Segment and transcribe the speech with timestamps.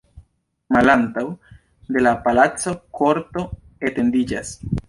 [0.75, 1.25] Malantaŭ
[1.97, 3.47] de la palaco korto
[3.91, 4.57] etendiĝas.